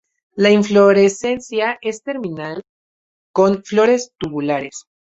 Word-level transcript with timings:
La 0.33 0.49
inflorescencia 0.49 1.77
es 1.79 2.01
terminal 2.01 2.63
con 3.31 3.63
flores 3.63 4.09
tubulares. 4.17 4.85